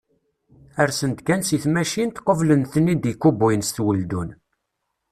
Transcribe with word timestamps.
Rsen-d 0.87 1.19
kan 1.27 1.41
seg 1.47 1.59
tmacint, 1.63 2.21
qublen-ten-id 2.25 3.03
ikubuyen 3.11 3.63
s 3.63 3.75
weldun. 3.85 4.29